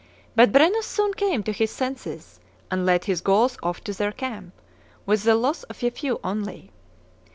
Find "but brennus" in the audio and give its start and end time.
0.35-0.87